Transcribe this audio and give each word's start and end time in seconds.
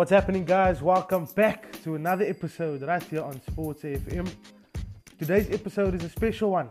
What's 0.00 0.12
happening, 0.12 0.46
guys? 0.46 0.80
Welcome 0.80 1.26
back 1.26 1.78
to 1.82 1.94
another 1.94 2.24
episode 2.24 2.80
right 2.80 3.02
here 3.02 3.20
on 3.20 3.38
Sports 3.42 3.82
FM. 3.82 4.32
Today's 5.18 5.50
episode 5.50 5.94
is 5.94 6.02
a 6.04 6.08
special 6.08 6.52
one. 6.52 6.70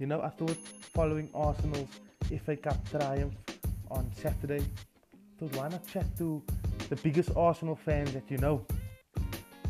You 0.00 0.08
know, 0.08 0.20
I 0.20 0.28
thought 0.30 0.56
following 0.92 1.30
Arsenal's 1.36 1.86
FA 2.44 2.56
Cup 2.56 2.90
triumph 2.90 3.34
on 3.92 4.10
Saturday, 4.20 4.58
I 4.58 5.38
thought 5.38 5.56
why 5.56 5.68
not 5.68 5.86
chat 5.86 6.04
to 6.18 6.42
the 6.88 6.96
biggest 6.96 7.30
Arsenal 7.36 7.76
fans 7.76 8.12
that 8.12 8.28
you 8.28 8.38
know. 8.38 8.66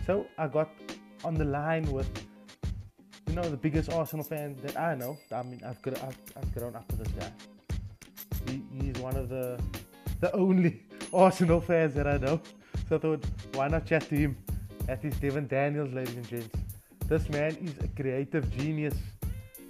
So 0.07 0.27
I 0.39 0.46
got 0.46 0.70
on 1.25 1.34
the 1.34 1.45
line 1.45 1.84
with, 1.93 2.09
you 3.27 3.34
know, 3.34 3.43
the 3.43 3.59
biggest 3.59 3.93
Arsenal 3.93 4.25
fan 4.25 4.57
that 4.62 4.80
I 4.80 4.95
know. 4.95 5.18
I 5.30 5.43
mean, 5.43 5.61
I've, 5.66 5.82
got, 5.82 6.02
I've, 6.02 6.16
I've 6.39 6.54
grown 6.54 6.75
up 6.75 6.91
with 6.91 7.04
this 7.04 7.12
guy. 7.20 7.32
He, 8.51 8.62
he's 8.80 8.97
one 8.97 9.16
of 9.16 9.29
the 9.29 9.61
the 10.23 10.34
only 10.34 10.80
Arsenal 11.12 11.61
fans 11.61 11.95
that 11.95 12.07
I 12.07 12.16
know. 12.16 12.41
I 12.92 12.98
thought, 12.98 13.24
why 13.55 13.69
not 13.69 13.87
chat 13.87 14.09
to 14.09 14.14
him? 14.14 14.37
That 14.87 15.05
is 15.05 15.14
Devin 15.16 15.46
Daniels, 15.46 15.92
ladies 15.92 16.16
and 16.16 16.28
gents. 16.28 16.56
This 17.09 17.28
man 17.30 17.56
is 17.62 17.74
a 17.83 17.88
creative 17.88 18.50
genius. 18.56 18.95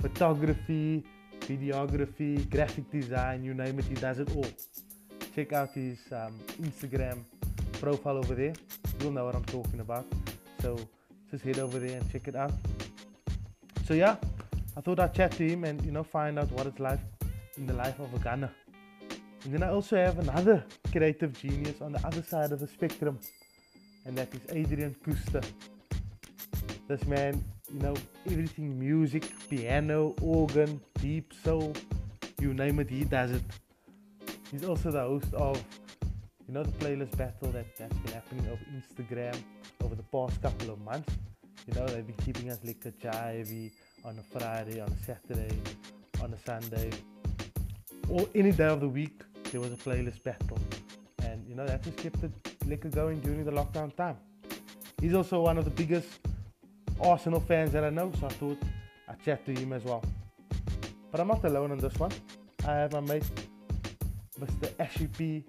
Photography, 0.01 1.05
videography, 1.41 2.49
graphic 2.51 2.91
design, 2.91 3.45
you 3.45 3.55
name 3.55 3.79
it, 3.79 3.85
he 3.85 3.95
does 3.95 4.19
it 4.19 4.35
all. 4.35 4.47
Check 5.35 5.53
out 5.53 5.71
his 5.73 5.99
um, 6.13 6.39
Instagram 6.61 7.23
profile 7.81 8.17
over 8.17 8.35
there. 8.35 8.55
You'll 9.01 9.13
know 9.13 9.25
what 9.25 9.35
I'm 9.35 9.45
talking 9.45 9.81
about. 9.81 10.07
So 10.61 10.79
just 11.31 11.45
head 11.45 11.59
over 11.59 11.79
there 11.79 11.99
and 11.99 12.11
check 12.11 12.29
it 12.29 12.37
out. 12.37 12.53
So 13.87 13.95
yeah, 13.95 14.17
I 14.77 14.81
thought 14.81 15.01
I'd 15.01 15.15
chat 15.15 15.33
to 15.33 15.49
him 15.49 15.65
and 15.65 15.85
you 15.85 15.93
know 15.93 16.05
find 16.05 16.39
out 16.39 16.51
what 16.53 16.67
it's 16.67 16.81
like 16.81 17.01
in 17.57 17.67
the 17.67 17.75
life 17.75 17.99
of 17.99 18.13
a 18.15 18.19
gunner. 18.19 18.51
And 19.45 19.53
then 19.53 19.63
I 19.65 19.71
also 19.71 19.97
have 19.97 20.19
another 20.21 20.65
creative 20.93 21.33
genius 21.33 21.81
on 21.81 21.93
the 21.93 22.07
other 22.07 22.23
side 22.23 22.53
of 22.53 22.61
the 22.61 22.69
spectrum, 22.69 23.19
and 24.07 24.17
that 24.17 24.33
is 24.35 24.41
Adrian 24.51 24.95
Kuster. 25.05 25.45
This 26.87 27.05
man, 27.07 27.45
you 27.73 27.81
know, 27.81 27.95
everything 28.27 28.79
music, 28.79 29.25
piano, 29.51 30.15
organ, 30.23 30.81
deep 31.01 31.33
soul, 31.45 31.73
you 32.41 32.55
name 32.55 32.79
it, 32.79 32.89
he 32.89 33.05
does 33.05 33.33
it. 33.33 33.43
He's 34.53 34.65
also 34.65 34.93
the 34.93 35.01
host 35.01 35.35
of, 35.35 35.63
you 36.47 36.55
know, 36.55 36.63
the 36.63 36.73
playlist 36.73 37.17
battle 37.17 37.51
that, 37.51 37.67
that's 37.77 37.97
been 37.99 38.13
happening 38.13 38.47
over 38.47 38.63
Instagram 38.77 39.37
over 39.83 39.97
the 39.97 40.05
past 40.05 40.41
couple 40.41 40.71
of 40.71 40.81
months. 40.83 41.15
You 41.67 41.75
know, 41.75 41.87
they've 41.87 42.07
been 42.07 42.17
keeping 42.17 42.51
us 42.51 42.59
like 42.65 42.85
a 42.85 42.93
jivey 42.93 43.73
on 44.05 44.19
a 44.19 44.39
Friday, 44.39 44.81
on 44.81 44.89
a 44.89 45.05
Saturday, 45.05 45.59
on 46.23 46.33
a 46.33 46.39
Sunday, 46.39 46.91
or 48.09 48.29
any 48.35 48.53
day 48.53 48.67
of 48.67 48.81
the 48.81 48.89
week 48.89 49.23
there 49.53 49.61
was 49.61 49.73
a 49.73 49.77
playlist 49.77 50.23
battle. 50.23 50.59
And 51.23 51.47
you 51.47 51.55
know, 51.55 51.67
that 51.67 51.83
just 51.83 51.99
kept 51.99 52.21
the 52.21 52.31
liquor 52.67 52.89
going 52.89 53.21
during 53.21 53.45
the 53.45 53.53
lockdown 53.53 53.95
time. 53.95 54.17
He's 55.01 55.15
also 55.15 55.43
one 55.43 55.59
of 55.59 55.65
the 55.65 55.71
biggest 55.71 56.09
Arsenal 57.01 57.41
fans 57.41 57.73
that 57.73 57.85
I 57.85 57.91
know, 57.91 58.11
so 58.19 58.27
I 58.27 58.31
thought 58.31 58.59
I'd 59.09 59.23
chat 59.23 59.45
to 59.47 59.53
him 59.53 59.73
as 59.75 59.85
well. 59.85 60.03
But 61.11 61.21
I'm 61.21 61.29
not 61.29 61.45
alone 61.45 61.71
on 61.71 61.79
this 61.79 61.95
one. 61.99 62.13
I 62.67 62.73
have 62.73 62.93
my 62.93 63.01
mate, 63.01 63.31
Mr. 64.41 64.73
Ashley 64.81 65.09
P. 65.09 65.45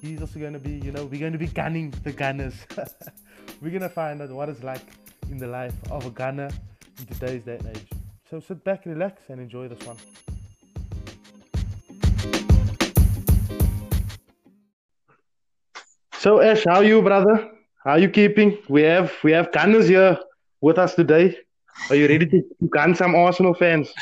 He's 0.00 0.20
also 0.20 0.38
going 0.38 0.52
to 0.52 0.58
be, 0.58 0.72
you 0.84 0.92
know, 0.92 1.06
we're 1.06 1.20
going 1.20 1.32
to 1.32 1.38
be 1.38 1.46
gunning 1.46 1.94
the 2.02 2.12
gunners. 2.12 2.54
we're 3.62 3.70
going 3.70 3.82
to 3.82 3.88
find 3.88 4.20
out 4.20 4.30
what 4.30 4.50
it's 4.50 4.62
like 4.62 4.82
in 5.30 5.38
the 5.38 5.46
life 5.46 5.74
of 5.90 6.04
a 6.04 6.10
gunner 6.10 6.50
in 6.98 7.06
today's 7.06 7.42
day 7.42 7.56
and 7.56 7.76
age. 7.76 7.88
So 8.28 8.40
sit 8.40 8.62
back, 8.62 8.84
relax, 8.84 9.22
and 9.28 9.40
enjoy 9.40 9.68
this 9.68 9.86
one. 9.86 9.96
So 16.22 16.40
Ash, 16.40 16.62
how 16.64 16.76
are 16.76 16.84
you, 16.84 17.02
brother? 17.02 17.50
How 17.82 17.94
are 17.94 17.98
you 17.98 18.08
keeping? 18.08 18.56
We 18.68 18.82
have 18.82 19.12
we 19.24 19.32
have 19.32 19.50
gunners 19.50 19.88
here 19.88 20.16
with 20.60 20.78
us 20.78 20.94
today. 20.94 21.36
Are 21.90 21.96
you 21.96 22.06
ready 22.06 22.26
to 22.26 22.44
gun 22.68 22.94
some 22.94 23.16
Arsenal 23.16 23.54
fans? 23.54 23.92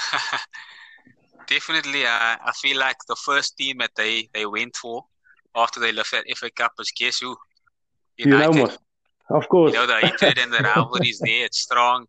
Definitely. 1.46 2.04
Uh, 2.04 2.36
I 2.44 2.52
feel 2.60 2.78
like 2.78 2.98
the 3.08 3.16
first 3.16 3.56
team 3.56 3.78
that 3.78 3.92
they, 3.96 4.28
they 4.34 4.44
went 4.44 4.76
for 4.76 5.06
after 5.56 5.80
they 5.80 5.92
left 5.92 6.12
that 6.12 6.26
FA 6.36 6.50
Cup 6.50 6.72
was 6.76 6.90
guess 6.90 7.20
who? 7.20 7.34
United. 8.18 8.54
You 8.54 8.64
know, 8.66 8.76
of 9.38 9.48
course. 9.48 9.72
You 9.72 9.78
know, 9.78 9.86
the 9.86 10.06
hatred 10.06 10.36
and 10.36 10.52
the 10.52 10.58
rivalry 10.58 11.08
is 11.08 11.20
there. 11.24 11.46
It's 11.46 11.60
strong. 11.60 12.04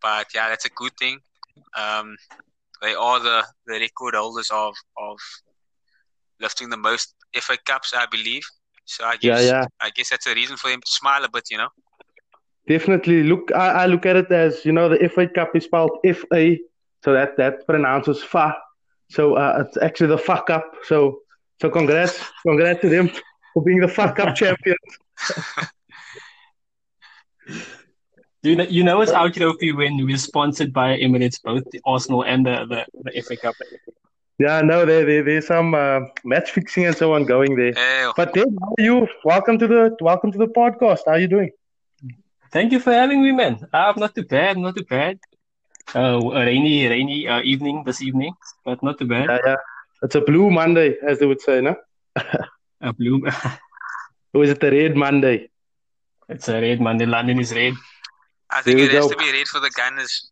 But 0.00 0.28
yeah, 0.32 0.50
that's 0.50 0.66
a 0.66 0.76
good 0.76 0.92
thing. 1.00 1.18
Um, 1.76 2.16
they 2.80 2.94
are 2.94 3.18
the, 3.18 3.42
the 3.66 3.80
record 3.80 4.14
holders 4.14 4.50
of, 4.52 4.76
of 4.96 5.18
lifting 6.40 6.70
the 6.70 6.76
most 6.76 7.16
FA 7.34 7.58
Cups, 7.66 7.92
I 7.92 8.06
believe. 8.08 8.44
So 8.90 9.04
I 9.04 9.16
guess 9.16 9.42
yeah, 9.42 9.50
yeah. 9.50 9.64
I 9.80 9.90
guess 9.90 10.10
that's 10.10 10.26
a 10.26 10.34
reason 10.34 10.56
for 10.56 10.68
him 10.68 10.80
to 10.80 10.90
smile 10.90 11.24
a 11.24 11.28
bit, 11.30 11.44
you 11.50 11.58
know. 11.58 11.68
Definitely. 12.66 13.22
Look, 13.22 13.52
I, 13.54 13.82
I 13.82 13.86
look 13.86 14.04
at 14.04 14.16
it 14.16 14.30
as 14.32 14.64
you 14.64 14.72
know 14.72 14.88
the 14.88 15.08
FA 15.08 15.28
Cup 15.28 15.54
is 15.54 15.64
spelled 15.64 15.92
F 16.04 16.24
A, 16.34 16.60
so 17.04 17.12
that 17.12 17.36
that 17.36 17.66
pronounces 17.66 18.22
fa. 18.22 18.56
So 19.08 19.34
uh, 19.34 19.64
it's 19.64 19.76
actually 19.76 20.08
the 20.08 20.18
fuck 20.18 20.50
up. 20.50 20.74
So 20.84 21.20
so 21.60 21.70
congrats, 21.70 22.20
congrats 22.46 22.80
to 22.80 22.88
them 22.88 23.10
for 23.54 23.62
being 23.62 23.80
the 23.80 23.88
fuck 23.88 24.18
up 24.18 24.34
champions. 24.34 24.78
you 28.42 28.56
know, 28.56 28.64
you 28.64 28.82
know 28.82 29.00
it's 29.02 29.12
out 29.12 29.34
trophy 29.34 29.72
when 29.72 30.04
we're 30.04 30.16
sponsored 30.16 30.72
by 30.72 30.98
Emirates, 30.98 31.40
both 31.42 31.62
the 31.70 31.80
Arsenal 31.84 32.24
and 32.24 32.44
the, 32.44 32.66
the, 32.68 32.86
the 33.04 33.20
FA 33.22 33.36
Cup. 33.36 33.54
Yeah, 34.40 34.62
no, 34.62 34.86
there, 34.86 35.04
there 35.04 35.22
there's 35.22 35.46
some 35.48 35.74
uh, 35.74 36.00
match 36.24 36.52
fixing 36.52 36.86
and 36.86 36.96
so 36.96 37.12
on 37.12 37.26
going 37.26 37.56
there. 37.56 37.74
Hey. 37.74 38.10
But 38.16 38.32
then, 38.32 38.56
how 38.58 38.72
are 38.78 38.82
you? 38.82 39.06
Welcome 39.22 39.58
to 39.58 39.66
the 39.68 39.94
welcome 40.00 40.32
to 40.32 40.38
the 40.38 40.46
podcast. 40.46 41.00
How 41.04 41.12
are 41.12 41.18
you 41.18 41.28
doing? 41.28 41.50
Thank 42.50 42.72
you 42.72 42.80
for 42.80 42.90
having 42.90 43.22
me, 43.22 43.32
man. 43.32 43.58
I'm 43.70 43.98
not 44.00 44.14
too 44.14 44.24
bad, 44.24 44.56
not 44.56 44.76
too 44.76 44.86
bad. 44.88 45.18
Uh, 45.94 46.20
a 46.40 46.46
rainy, 46.46 46.86
rainy 46.86 47.28
uh, 47.28 47.42
evening 47.42 47.82
this 47.84 48.00
evening, 48.00 48.32
but 48.64 48.82
not 48.82 48.96
too 48.98 49.06
bad. 49.06 49.28
Yeah, 49.28 49.40
yeah. 49.44 49.56
It's 50.04 50.14
a 50.14 50.22
blue 50.22 50.48
Monday, 50.48 50.96
as 51.06 51.18
they 51.18 51.26
would 51.26 51.42
say, 51.42 51.60
no? 51.60 51.76
a 52.80 52.94
blue. 52.94 53.20
or 54.32 54.44
is 54.44 54.52
it 54.52 54.64
a 54.64 54.70
red 54.70 54.96
Monday? 54.96 55.50
It's 56.30 56.48
a 56.48 56.58
red 56.62 56.80
Monday. 56.80 57.04
London 57.04 57.40
is 57.40 57.52
red. 57.54 57.74
I 58.48 58.62
think 58.62 58.80
it 58.80 58.90
has 58.92 59.04
go. 59.04 59.10
to 59.10 59.18
be 59.18 59.30
red 59.32 59.48
for 59.48 59.60
the 59.60 59.70
Gunners. 59.76 60.30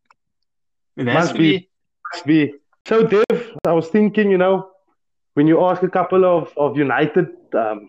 It 0.96 1.04
must 1.04 1.34
be. 1.34 1.58
be. 1.58 1.68
Must 2.14 2.26
be. 2.26 2.54
So, 2.88 3.02
Dev, 3.02 3.58
I 3.66 3.72
was 3.72 3.88
thinking, 3.88 4.30
you 4.30 4.38
know, 4.38 4.70
when 5.34 5.46
you 5.46 5.62
ask 5.62 5.82
a 5.82 5.90
couple 5.90 6.24
of, 6.24 6.50
of 6.56 6.78
United, 6.78 7.28
um, 7.52 7.86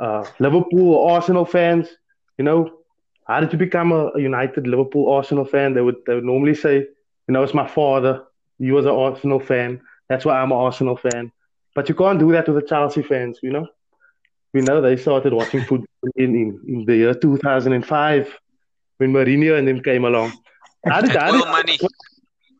uh, 0.00 0.24
Liverpool, 0.40 0.94
or 0.94 1.12
Arsenal 1.12 1.44
fans, 1.44 1.86
you 2.36 2.44
know, 2.44 2.68
how 3.28 3.38
did 3.38 3.52
you 3.52 3.58
become 3.60 3.92
a, 3.92 4.06
a, 4.08 4.20
United, 4.20 4.66
Liverpool, 4.66 5.08
Arsenal 5.12 5.44
fan? 5.44 5.74
They 5.74 5.82
would, 5.82 5.98
they 6.04 6.16
would 6.16 6.24
normally 6.24 6.56
say, 6.56 6.78
you 6.78 7.32
know, 7.32 7.44
it's 7.44 7.54
my 7.54 7.68
father. 7.68 8.24
He 8.58 8.72
was 8.72 8.86
an 8.86 8.90
Arsenal 8.90 9.38
fan. 9.38 9.82
That's 10.08 10.24
why 10.24 10.40
I'm 10.40 10.50
an 10.50 10.58
Arsenal 10.58 10.96
fan. 10.96 11.30
But 11.76 11.88
you 11.88 11.94
can't 11.94 12.18
do 12.18 12.32
that 12.32 12.48
with 12.48 12.60
the 12.60 12.68
Chelsea 12.68 13.02
fans, 13.02 13.38
you 13.44 13.52
know? 13.52 13.68
We 14.52 14.62
know 14.62 14.80
they 14.80 14.96
started 14.96 15.32
watching 15.32 15.60
football 15.60 16.10
in, 16.16 16.34
in, 16.34 16.60
in 16.66 16.84
the 16.86 16.96
year 16.96 17.14
2005 17.14 18.38
when 18.96 19.12
Mourinho 19.12 19.56
and 19.56 19.68
them 19.68 19.80
came 19.80 20.04
along. 20.04 20.32
How 20.84 21.02
did, 21.02 21.12
how 21.12 21.30
did, 21.30 21.46
money. 21.46 21.78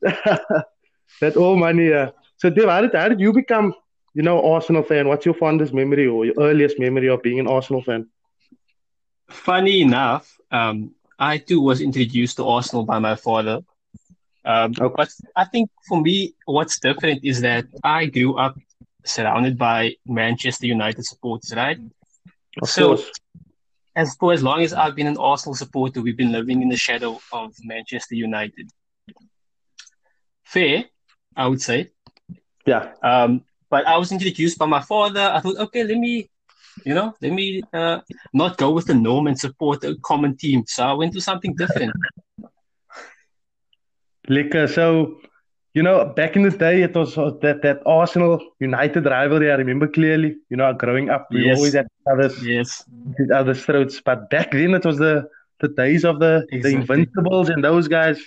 that 1.21 1.37
all 1.37 1.57
money. 1.57 1.93
Uh, 1.93 2.11
so, 2.37 2.51
Dave, 2.51 2.69
how 2.69 2.81
did, 2.81 2.95
how 2.95 3.09
did 3.09 3.21
you 3.21 3.33
become, 3.33 3.75
you 4.15 4.23
know, 4.23 4.53
Arsenal 4.55 4.83
fan? 4.83 5.09
What's 5.09 5.25
your 5.25 5.35
fondest 5.35 5.75
memory 5.75 6.07
or 6.07 6.25
your 6.25 6.35
earliest 6.39 6.79
memory 6.79 7.09
of 7.09 7.23
being 7.23 7.41
an 7.41 7.47
Arsenal 7.47 7.83
fan? 7.83 8.09
Funny 9.29 9.83
enough, 9.83 10.37
um, 10.51 10.95
I 11.19 11.39
too 11.39 11.61
was 11.61 11.81
introduced 11.81 12.37
to 12.39 12.47
Arsenal 12.47 12.85
by 12.85 12.99
my 12.99 13.15
father. 13.15 13.61
Um, 14.45 14.73
okay. 14.81 14.95
But 14.97 15.11
I 15.37 15.45
think 15.45 15.71
for 15.87 16.01
me, 16.01 16.35
what's 16.47 16.81
different 16.81 17.25
is 17.25 17.43
that 17.43 17.67
I 17.85 18.07
grew 18.07 18.39
up 18.39 18.57
surrounded 19.05 19.59
by 19.59 19.97
Manchester 20.07 20.67
United 20.67 21.05
supporters, 21.05 21.53
right? 21.55 21.79
Of 22.63 22.69
so, 22.69 22.89
course. 22.89 23.11
as 23.95 24.17
for 24.17 24.33
as 24.33 24.43
long 24.43 24.63
as 24.63 24.73
I've 24.73 24.97
been 24.97 25.07
an 25.07 25.19
Arsenal 25.19 25.55
supporter, 25.55 26.01
we've 26.01 26.17
been 26.17 26.33
living 26.33 26.63
in 26.63 26.69
the 26.69 26.77
shadow 26.77 27.21
of 27.33 27.55
Manchester 27.63 28.15
United. 28.15 28.71
Fair, 30.45 30.85
I 31.37 31.47
would 31.47 31.63
say. 31.63 31.91
Yeah. 32.67 32.93
Um, 33.03 33.45
but 33.71 33.87
I 33.87 33.97
was 33.97 34.13
introduced 34.13 34.59
by 34.59 34.67
my 34.67 34.81
father. 34.81 35.21
I 35.21 35.41
thought, 35.41 35.59
okay, 35.59 35.85
let 35.85 35.97
me, 35.97 36.29
you 36.85 36.95
know, 36.95 37.15
let 37.21 37.33
me 37.33 37.63
uh, 37.73 38.01
not 38.33 38.59
go 38.59 38.73
with 38.73 38.87
the 38.87 38.95
norm 38.95 39.29
and 39.29 39.39
support 39.39 39.85
a 39.85 39.97
common 40.03 40.37
team. 40.37 40.65
So 40.67 40.85
I 40.85 40.93
went 40.93 41.13
to 41.15 41.21
something 41.21 41.55
different. 41.55 41.93
Like, 44.29 44.55
uh, 44.55 44.69
so, 44.69 45.19
you 45.75 45.83
know, 45.83 46.05
back 46.05 46.37
in 46.37 46.43
the 46.43 46.51
day, 46.51 46.83
it 46.83 46.95
was 46.95 47.17
that, 47.17 47.61
that 47.63 47.81
Arsenal 47.85 48.41
United 48.61 49.05
rivalry. 49.07 49.51
I 49.51 49.57
remember 49.57 49.89
clearly, 49.89 50.37
you 50.51 50.57
know, 50.57 50.73
growing 50.73 51.11
up, 51.11 51.27
we 51.33 51.47
yes. 51.47 51.57
always 51.57 51.73
had 51.73 51.89
others, 52.09 52.41
yes. 52.47 52.85
other's 53.35 53.65
throats. 53.65 54.01
But 54.01 54.31
back 54.31 54.53
then, 54.53 54.75
it 54.75 54.85
was 54.85 54.99
the, 54.99 55.29
the 55.59 55.69
days 55.69 56.05
of 56.05 56.21
the, 56.21 56.47
exactly. 56.53 56.61
the 56.61 56.81
Invincibles 56.81 57.49
and 57.49 57.65
those 57.65 57.89
guys. 57.89 58.21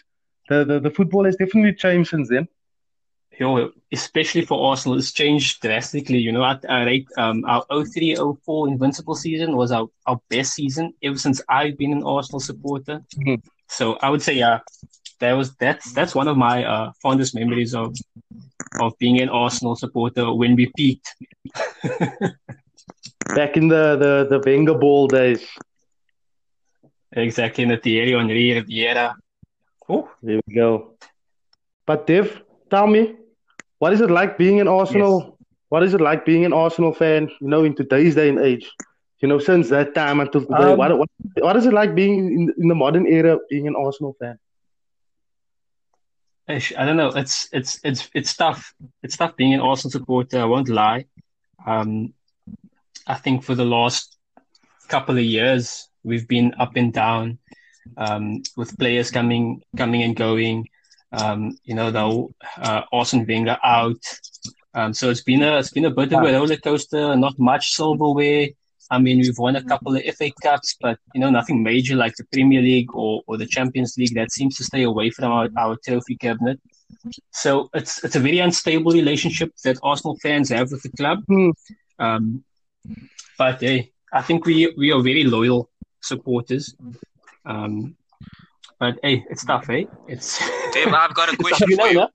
The, 0.50 0.66
the, 0.66 0.80
the 0.82 0.90
football 0.90 1.24
has 1.24 1.38
definitely 1.38 1.76
changed 1.76 2.10
since 2.10 2.28
then. 2.28 2.50
You 3.40 3.46
know, 3.46 3.72
especially 3.92 4.42
for 4.46 4.70
Arsenal, 4.70 4.98
it's 4.98 5.12
changed 5.12 5.62
drastically. 5.62 6.18
You 6.20 6.32
know, 6.32 6.44
at 6.44 6.64
I 6.70 6.84
rate 6.84 7.08
um, 7.18 7.44
our 7.46 7.64
03 7.70 8.16
04 8.46 8.68
Invincible 8.68 9.16
season 9.16 9.56
was 9.56 9.72
our, 9.72 9.88
our 10.06 10.20
best 10.30 10.54
season 10.54 10.94
ever 11.04 11.18
since 11.18 11.42
I've 11.50 11.78
been 11.78 11.94
an 11.94 12.04
Arsenal 12.04 12.40
supporter. 12.40 13.02
Mhm. 13.18 13.42
So 13.68 13.98
I 14.02 14.10
would 14.10 14.22
say, 14.22 14.34
yeah, 14.34 14.60
that 15.20 15.34
was 15.34 15.56
that's 15.56 15.94
that's 15.94 16.14
one 16.14 16.28
of 16.28 16.38
my 16.38 16.64
uh, 16.64 16.92
fondest 17.02 17.34
memories 17.36 17.74
of 17.74 17.96
of 18.82 18.94
being 19.00 19.20
an 19.22 19.30
Arsenal 19.30 19.76
supporter 19.76 20.34
when 20.34 20.56
we 20.56 20.72
peaked. 20.78 21.16
Back 23.36 23.58
in 23.58 23.68
the, 23.68 23.96
the, 23.96 24.28
the 24.30 24.42
Wenger 24.46 24.76
ball 24.78 25.08
days. 25.08 25.44
Exactly 27.12 27.64
in 27.64 27.70
the 27.70 27.78
Thierry 27.78 28.12
Henry 28.12 28.54
Riviera. 28.54 29.16
Oh, 29.90 30.10
There 30.22 30.40
we 30.48 30.54
go. 30.56 30.96
But 31.86 32.08
Dev, 32.08 32.42
tell 32.70 32.88
me, 32.88 33.16
what 33.84 33.92
is 33.92 34.00
it 34.00 34.10
like 34.10 34.38
being 34.38 34.62
an 34.62 34.68
Arsenal? 34.70 35.38
What 35.68 35.84
is 35.84 35.94
it 35.94 36.00
like 36.00 36.24
being 36.24 36.46
an 36.46 36.54
Arsenal 36.54 36.94
fan? 36.94 37.30
You 37.42 37.50
know, 37.50 37.66
in 37.66 37.76
today's 37.76 38.16
day 38.16 38.30
and 38.30 38.40
age. 38.40 38.72
You 39.20 39.28
know, 39.28 39.40
since 39.40 39.68
that 39.76 39.94
time 39.94 40.22
until 40.22 40.42
today, 40.42 40.72
Um, 40.72 40.78
what, 40.78 40.98
what 41.00 41.10
what 41.48 41.58
is 41.58 41.66
it 41.66 41.74
like 41.74 41.94
being 41.94 42.14
in, 42.38 42.54
in 42.62 42.68
the 42.70 42.76
modern 42.84 43.06
era 43.18 43.34
being 43.50 43.68
an 43.68 43.76
Arsenal 43.76 44.16
fan? 44.20 44.40
I 46.48 46.86
don't 46.86 47.00
know. 47.02 47.12
It's 47.22 47.36
it's 47.60 47.72
it's 47.90 48.10
it's 48.20 48.34
tough. 48.44 48.74
It's 49.04 49.18
tough 49.18 49.36
being 49.36 49.54
an 49.54 49.60
Arsenal 49.70 49.92
supporter. 49.98 50.40
I 50.40 50.50
won't 50.54 50.70
lie. 50.70 51.06
Um, 51.74 52.14
I 53.16 53.16
think 53.16 53.44
for 53.44 53.56
the 53.62 53.70
last 53.78 54.18
couple 54.88 55.18
of 55.18 55.26
years 55.38 55.90
we've 56.04 56.28
been 56.36 56.54
up 56.58 56.78
and 56.82 56.94
down, 56.94 57.38
um, 57.98 58.44
with 58.56 58.78
players 58.78 59.12
coming 59.12 59.62
coming 59.76 60.04
and 60.04 60.16
going. 60.16 60.70
Um, 61.14 61.58
you 61.64 61.76
know, 61.76 61.92
the 61.92 62.28
uh, 62.62 62.82
Arsene 62.92 63.26
Wenger 63.28 63.58
out. 63.64 64.04
Um, 64.74 64.94
so 64.94 65.10
it's 65.10 65.22
been 65.22 65.44
a 65.44 65.60
it's 65.60 65.70
been 65.70 65.86
a 65.86 65.92
bit 65.92 66.14
of 66.14 66.24
a 66.24 66.34
roller 66.34 66.58
coaster. 66.58 67.16
Not 67.16 67.38
much 67.38 67.72
silverware. 67.72 68.48
I 68.90 69.00
mean, 69.00 69.20
we've 69.20 69.38
won 69.38 69.56
a 69.56 69.64
couple 69.64 69.96
of 69.96 70.04
FA 70.16 70.32
Cups, 70.42 70.76
but 70.82 71.00
you 71.14 71.22
know, 71.22 71.30
nothing 71.30 71.64
major 71.64 71.96
like 71.96 72.16
the 72.16 72.26
Premier 72.32 72.62
League 72.62 72.94
or, 72.94 73.22
or 73.28 73.38
the 73.38 73.46
Champions 73.46 73.96
League. 73.98 74.14
That 74.14 74.32
seems 74.32 74.56
to 74.58 74.64
stay 74.64 74.84
away 74.84 75.10
from 75.10 75.32
our, 75.32 75.50
our 75.58 75.78
trophy 75.86 76.16
cabinet. 76.16 76.60
So 77.32 77.70
it's 77.74 78.04
it's 78.04 78.16
a 78.16 78.20
very 78.20 78.40
unstable 78.40 78.92
relationship 78.92 79.52
that 79.64 79.78
Arsenal 79.84 80.18
fans 80.22 80.50
have 80.50 80.72
with 80.72 80.84
the 80.84 80.90
club. 80.90 81.20
Hmm. 81.28 81.52
Um, 82.00 82.44
but 83.38 83.62
hey, 83.62 83.92
I 84.12 84.22
think 84.22 84.46
we 84.46 84.74
we 84.78 84.92
are 84.92 85.02
very 85.02 85.24
loyal 85.24 85.70
supporters. 86.02 86.76
Um, 87.46 87.96
but 88.80 89.00
hey, 89.02 89.26
it's 89.30 89.46
tough, 89.46 89.70
eh? 89.70 89.86
It's 90.08 90.42
Dave, 90.74 90.88
I've 90.94 91.14
got 91.14 91.34
a 91.34 91.38
question 91.44 91.70
you 91.70 91.78
for 91.78 91.88
you. 91.88 91.94
no? 91.94 92.10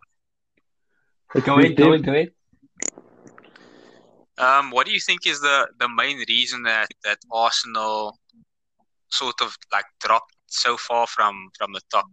Go 1.40 1.58
ahead, 1.58 1.76
go 1.76 1.92
ahead, 1.92 2.04
go 2.04 2.12
ahead. 2.12 2.30
Um, 4.38 4.70
what 4.70 4.86
do 4.86 4.92
you 4.92 5.00
think 5.00 5.26
is 5.26 5.40
the, 5.40 5.68
the 5.78 5.88
main 5.88 6.18
reason 6.28 6.62
that, 6.62 6.88
that 7.04 7.18
Arsenal 7.30 8.18
sort 9.10 9.40
of 9.40 9.56
like 9.72 9.84
dropped 10.00 10.34
so 10.46 10.76
far 10.76 11.06
from, 11.06 11.50
from 11.58 11.72
the 11.72 11.80
top? 11.90 12.06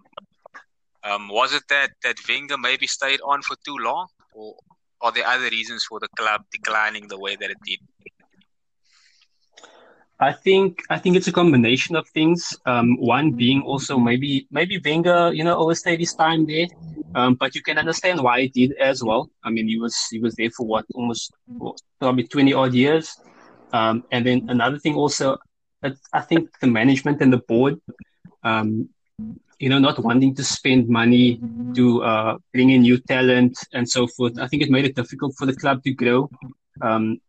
Um, 1.03 1.29
was 1.29 1.53
it 1.53 1.63
that, 1.69 1.91
that 2.03 2.17
Wenger 2.27 2.57
maybe 2.57 2.87
stayed 2.87 3.19
on 3.23 3.41
for 3.43 3.55
too 3.63 3.77
long, 3.77 4.07
or 4.33 4.55
are 5.01 5.11
there 5.11 5.27
other 5.27 5.49
reasons 5.49 5.83
for 5.83 5.99
the 5.99 6.07
club 6.17 6.41
declining 6.51 7.07
the 7.07 7.19
way 7.19 7.35
that 7.35 7.51
it 7.51 7.57
did? 7.65 7.79
I 10.19 10.31
think 10.31 10.81
I 10.89 10.97
think 10.97 11.17
it's 11.17 11.27
a 11.27 11.31
combination 11.31 11.95
of 11.95 12.07
things. 12.09 12.55
Um, 12.65 12.97
one 12.99 13.31
being 13.31 13.61
also 13.61 13.97
maybe 13.97 14.47
maybe 14.49 14.79
Wenger, 14.83 15.33
you 15.33 15.43
know, 15.43 15.57
overstayed 15.57 15.99
his 15.99 16.13
time 16.13 16.45
there. 16.45 16.67
Um, 17.15 17.35
but 17.35 17.55
you 17.55 17.61
can 17.61 17.77
understand 17.77 18.21
why 18.21 18.41
he 18.41 18.47
did 18.47 18.77
as 18.77 19.03
well. 19.03 19.29
I 19.43 19.49
mean, 19.49 19.67
he 19.67 19.77
was 19.77 19.95
he 20.09 20.19
was 20.19 20.35
there 20.35 20.51
for 20.51 20.65
what 20.65 20.85
almost 20.93 21.33
probably 21.99 22.27
twenty 22.27 22.53
odd 22.53 22.73
years. 22.73 23.15
Um, 23.73 24.05
and 24.11 24.25
then 24.25 24.45
another 24.47 24.79
thing 24.79 24.95
also, 24.95 25.37
I 26.13 26.21
think 26.21 26.49
the 26.61 26.67
management 26.67 27.21
and 27.21 27.33
the 27.33 27.39
board, 27.39 27.79
um, 28.43 28.87
you 29.59 29.67
know, 29.69 29.79
not 29.79 29.99
wanting 29.99 30.33
to 30.35 30.43
spend 30.43 30.87
money 30.87 31.41
to 31.75 32.03
uh, 32.03 32.37
bring 32.53 32.69
in 32.69 32.81
new 32.81 32.97
talent 32.99 33.57
and 33.73 33.87
so 33.87 34.07
forth. 34.07 34.39
I 34.39 34.47
think 34.47 34.63
it 34.63 34.69
made 34.69 34.85
it 34.85 34.95
difficult 34.95 35.35
for 35.37 35.45
the 35.45 35.55
club 35.55 35.83
to 35.83 35.91
grow. 35.91 36.29
Um, 36.81 37.19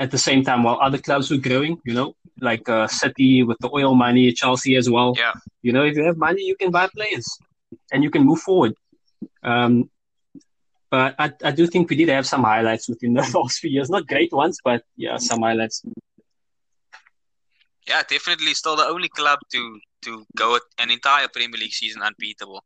at 0.00 0.10
the 0.10 0.18
same 0.18 0.42
time, 0.42 0.62
while 0.64 0.78
other 0.80 0.98
clubs 0.98 1.30
were 1.30 1.36
growing, 1.48 1.78
you 1.84 1.94
know, 1.94 2.14
like 2.40 2.68
uh, 2.68 2.86
City 2.88 3.42
with 3.42 3.58
the 3.60 3.70
oil 3.72 3.94
money, 3.94 4.32
Chelsea 4.32 4.74
as 4.76 4.88
well. 4.90 5.14
Yeah. 5.16 5.34
You 5.62 5.72
know, 5.74 5.84
if 5.84 5.94
you 5.96 6.04
have 6.04 6.16
money, 6.16 6.42
you 6.42 6.56
can 6.56 6.70
buy 6.70 6.88
players 6.98 7.26
and 7.92 8.02
you 8.02 8.10
can 8.10 8.24
move 8.24 8.40
forward. 8.40 8.74
Um, 9.42 9.90
but 10.90 11.14
I, 11.18 11.32
I 11.44 11.50
do 11.52 11.66
think 11.66 11.90
we 11.90 11.96
did 11.96 12.08
have 12.08 12.26
some 12.26 12.42
highlights 12.42 12.88
within 12.88 13.12
the 13.18 13.30
last 13.38 13.60
few 13.60 13.70
years. 13.70 13.90
Not 13.90 14.08
great 14.08 14.32
ones, 14.32 14.58
but 14.64 14.82
yeah, 14.96 15.18
some 15.18 15.42
highlights. 15.42 15.82
Yeah, 17.86 18.02
definitely 18.08 18.54
still 18.54 18.76
the 18.76 18.84
only 18.86 19.08
club 19.08 19.38
to 19.52 19.78
to 20.02 20.24
go 20.34 20.58
an 20.78 20.90
entire 20.90 21.28
Premier 21.28 21.58
League 21.60 21.72
season 21.72 22.00
unbeatable. 22.02 22.64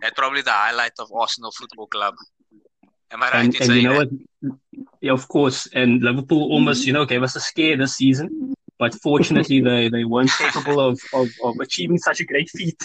That's 0.00 0.14
probably 0.14 0.42
the 0.42 0.52
highlight 0.52 0.92
of 0.98 1.12
Arsenal 1.12 1.52
Football 1.52 1.88
Club. 1.88 2.14
Am 3.10 3.22
I 3.22 3.26
right 3.26 3.44
And, 3.44 3.54
in 3.54 3.62
and 3.62 3.66
saying 3.66 3.82
you 3.82 3.88
know 3.88 3.98
that? 4.04 4.10
what? 4.42 4.89
Yeah, 5.00 5.12
of 5.12 5.28
course. 5.28 5.66
And 5.72 6.02
Liverpool 6.02 6.42
almost, 6.52 6.86
you 6.86 6.92
know, 6.92 7.06
gave 7.06 7.22
us 7.22 7.36
a 7.36 7.40
scare 7.40 7.76
this 7.76 7.96
season. 7.96 8.54
But 8.78 8.94
fortunately, 8.94 9.60
they, 9.68 9.88
they 9.88 10.04
weren't 10.04 10.30
capable 10.30 10.80
of, 10.80 11.00
of, 11.12 11.28
of 11.44 11.56
achieving 11.60 11.98
such 11.98 12.20
a 12.20 12.24
great 12.24 12.50
feat. 12.50 12.80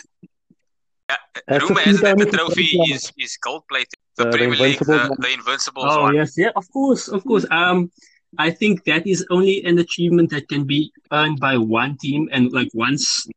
Yeah, 1.09 1.17
That's 1.47 1.63
rumor 1.63 1.81
a 1.81 1.83
has 1.83 1.97
it 1.97 2.01
that 2.03 2.17
the 2.17 2.37
trophy 2.37 2.79
is, 2.91 3.11
is 3.17 3.37
gold 3.37 3.63
plated. 3.69 3.93
The 4.17 4.27
Uh, 4.27 4.31
the 4.31 4.37
Premier 4.37 4.57
League, 4.57 4.81
Invincibles 4.81 5.09
the, 5.09 5.17
the 5.19 5.33
Invincibles 5.33 5.85
Oh 5.89 6.01
one. 6.03 6.15
yes, 6.15 6.37
yeah, 6.37 6.51
of 6.55 6.71
course, 6.71 7.07
of 7.09 7.23
course. 7.25 7.45
Um, 7.51 7.91
I 8.37 8.49
think 8.49 8.83
that 8.85 9.05
is 9.05 9.25
only 9.29 9.63
an 9.65 9.77
achievement 9.79 10.29
that 10.31 10.47
can 10.47 10.63
be 10.65 10.91
earned 11.11 11.39
by 11.39 11.57
one 11.57 11.97
team, 11.97 12.29
and 12.31 12.51
like 12.51 12.69
once 12.73 13.27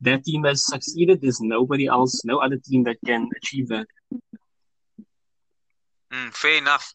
that 0.00 0.24
team 0.24 0.44
has 0.44 0.64
succeeded, 0.64 1.20
there's 1.20 1.40
nobody 1.40 1.86
else, 1.86 2.24
no 2.24 2.38
other 2.38 2.56
team 2.56 2.84
that 2.84 2.96
can 3.04 3.28
achieve 3.36 3.68
that. 3.68 3.86
Mm, 6.12 6.32
fair 6.32 6.58
enough. 6.58 6.92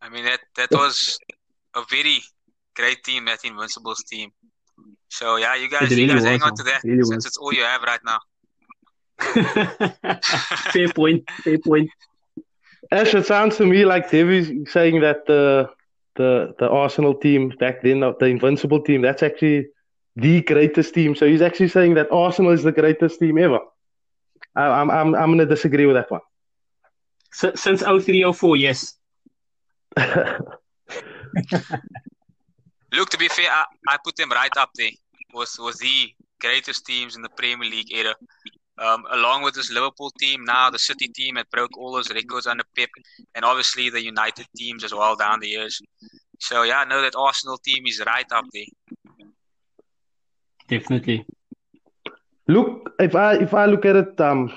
I 0.00 0.08
mean 0.08 0.24
that 0.24 0.40
that 0.56 0.70
was 0.72 1.18
a 1.74 1.82
very 1.90 2.18
great 2.74 3.02
team, 3.04 3.24
that 3.26 3.44
Invincibles 3.44 4.02
team. 4.04 4.30
So 5.08 5.36
yeah, 5.36 5.54
you 5.56 5.68
guys, 5.68 5.90
It 5.92 5.98
you 5.98 6.06
guys 6.06 6.24
hang 6.24 6.42
on 6.42 6.54
to 6.54 6.62
that 6.64 6.82
really 6.84 7.02
since 7.02 7.24
was. 7.24 7.26
it's 7.26 7.36
all 7.36 7.52
you 7.52 7.62
have 7.62 7.82
right 7.82 8.00
now. 8.04 8.18
fair 10.72 10.88
point, 10.92 11.24
fair 11.44 11.58
point. 11.58 11.90
Ash, 12.90 13.14
it 13.14 13.26
sounds 13.26 13.56
to 13.56 13.66
me 13.66 13.84
like 13.84 14.10
Devy's 14.10 14.72
saying 14.72 15.00
that 15.00 15.26
the 15.26 15.68
the 16.16 16.54
the 16.58 16.68
Arsenal 16.68 17.14
team 17.14 17.50
back 17.58 17.82
then, 17.82 18.00
the 18.00 18.26
Invincible 18.26 18.82
team, 18.82 19.02
that's 19.02 19.22
actually 19.22 19.68
the 20.16 20.42
greatest 20.42 20.94
team. 20.94 21.14
So 21.14 21.26
he's 21.26 21.42
actually 21.42 21.68
saying 21.68 21.94
that 21.94 22.10
Arsenal 22.12 22.52
is 22.52 22.62
the 22.62 22.72
greatest 22.72 23.18
team 23.20 23.38
ever. 23.38 23.60
I, 24.54 24.66
I'm 24.66 24.90
I'm 24.90 25.14
I'm 25.14 25.30
gonna 25.32 25.46
disagree 25.46 25.86
with 25.86 25.96
that 25.96 26.10
one. 26.10 26.20
S- 27.32 27.60
since 27.60 27.82
0304, 27.82 28.56
yes. 28.56 28.97
Look, 32.92 33.10
to 33.10 33.18
be 33.18 33.28
fair, 33.28 33.50
I, 33.50 33.64
I 33.88 33.96
put 34.04 34.16
them 34.16 34.30
right 34.30 34.56
up 34.56 34.70
there. 34.74 34.90
Was 35.34 35.58
was 35.58 35.76
the 35.78 36.14
greatest 36.40 36.86
teams 36.86 37.16
in 37.16 37.22
the 37.22 37.28
Premier 37.30 37.68
League 37.68 37.92
era. 37.92 38.14
Um, 38.78 39.04
along 39.10 39.42
with 39.42 39.54
this 39.54 39.72
Liverpool 39.72 40.10
team, 40.20 40.44
now 40.44 40.70
the 40.70 40.78
City 40.78 41.08
team 41.08 41.34
that 41.34 41.50
broke 41.50 41.76
all 41.76 41.92
those 41.92 42.10
records 42.10 42.46
under 42.46 42.62
Pep, 42.76 42.88
and 43.34 43.44
obviously 43.44 43.90
the 43.90 44.00
United 44.00 44.46
teams 44.56 44.84
as 44.84 44.94
well 44.94 45.16
down 45.16 45.40
the 45.40 45.48
years. 45.48 45.82
So 46.38 46.62
yeah, 46.62 46.78
I 46.78 46.84
know 46.84 47.02
that 47.02 47.16
Arsenal 47.16 47.58
team 47.58 47.86
is 47.86 48.00
right 48.06 48.30
up 48.32 48.44
there. 48.52 48.64
Definitely. 50.68 51.26
Look, 52.46 52.94
if 53.00 53.14
I 53.14 53.34
if 53.34 53.52
I 53.52 53.66
look 53.66 53.84
at 53.84 53.96
it, 53.96 54.20
um, 54.20 54.52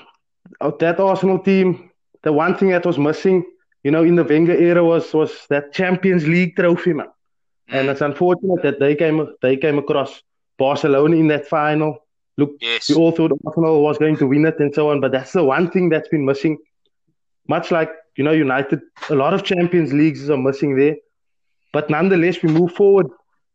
that 0.78 1.00
Arsenal 1.00 1.38
team, 1.38 1.90
the 2.22 2.32
one 2.32 2.56
thing 2.56 2.68
that 2.70 2.86
was 2.86 2.98
missing, 2.98 3.44
you 3.82 3.90
know, 3.90 4.02
in 4.04 4.16
the 4.16 4.24
Wenger 4.24 4.54
era 4.54 4.84
was 4.84 5.12
was 5.14 5.32
that 5.50 5.72
Champions 5.72 6.26
League 6.26 6.56
trophy, 6.56 6.92
man. 6.92 7.08
And 7.70 7.88
Mm, 7.88 7.90
it's 7.90 8.00
unfortunate 8.00 8.62
that 8.62 8.80
they 8.80 8.94
came 8.94 9.26
they 9.42 9.56
came 9.56 9.78
across 9.78 10.22
Barcelona 10.58 11.16
in 11.16 11.28
that 11.28 11.46
final. 11.48 11.98
Look, 12.38 12.52
yes. 12.60 12.88
we 12.88 12.94
all 12.94 13.12
thought 13.12 13.32
Arsenal 13.46 13.82
was 13.82 13.98
going 13.98 14.16
to 14.18 14.26
win 14.26 14.46
it 14.46 14.58
and 14.58 14.74
so 14.74 14.90
on, 14.90 15.00
but 15.00 15.12
that's 15.12 15.32
the 15.32 15.44
one 15.44 15.70
thing 15.70 15.88
that's 15.88 16.08
been 16.08 16.24
missing. 16.24 16.58
Much 17.48 17.70
like 17.70 17.90
you 18.16 18.24
know, 18.24 18.32
United, 18.32 18.80
a 19.10 19.14
lot 19.14 19.32
of 19.34 19.42
Champions 19.44 19.92
Leagues 19.92 20.28
are 20.30 20.36
missing 20.36 20.76
there. 20.76 20.96
But 21.72 21.90
nonetheless, 21.90 22.42
we 22.42 22.50
move 22.50 22.72
forward. 22.72 23.06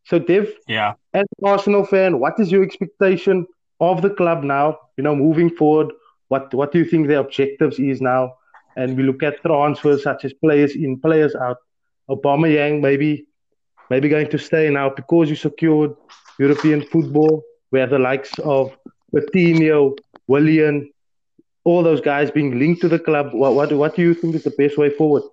So, 0.05 0.19
Dev, 0.19 0.51
Yeah. 0.67 0.93
as 1.13 1.25
an 1.39 1.47
Arsenal 1.49 1.85
fan, 1.85 2.19
what 2.19 2.39
is 2.39 2.51
your 2.51 2.63
expectation 2.63 3.45
of 3.79 4.01
the 4.01 4.09
club 4.09 4.43
now? 4.43 4.77
You 4.97 5.03
know, 5.03 5.15
moving 5.15 5.49
forward, 5.49 5.93
what 6.29 6.53
what 6.53 6.71
do 6.71 6.79
you 6.79 6.85
think 6.85 7.07
their 7.07 7.19
objectives 7.19 7.79
is 7.79 8.01
now? 8.01 8.33
And 8.77 8.95
we 8.95 9.03
look 9.03 9.23
at 9.23 9.41
transfers 9.41 10.03
such 10.03 10.23
as 10.25 10.33
players 10.33 10.75
in, 10.75 10.99
players 10.99 11.35
out. 11.35 11.57
Aubameyang 12.09 12.79
maybe 12.79 13.25
maybe 13.89 14.07
going 14.07 14.29
to 14.29 14.37
stay 14.37 14.69
now 14.69 14.89
because 14.89 15.29
you 15.29 15.35
secured 15.35 15.95
European 16.39 16.83
football, 16.83 17.43
where 17.71 17.87
the 17.87 17.99
likes 17.99 18.37
of 18.39 18.77
Coutinho, 19.13 19.97
Willian, 20.27 20.91
all 21.63 21.83
those 21.83 22.01
guys 22.01 22.31
being 22.31 22.59
linked 22.59 22.81
to 22.81 22.87
the 22.87 22.99
club. 22.99 23.33
What 23.33 23.55
what 23.55 23.73
what 23.73 23.95
do 23.95 24.01
you 24.03 24.13
think 24.13 24.35
is 24.35 24.43
the 24.43 24.55
best 24.61 24.77
way 24.77 24.89
forward? 24.89 25.23